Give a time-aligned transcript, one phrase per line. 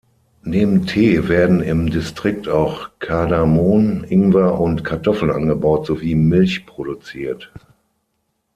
[0.41, 7.51] Neben Tee werden im Distrikt auch Kardamom, Ingwer und Kartoffeln angebaut sowie Milch produziert.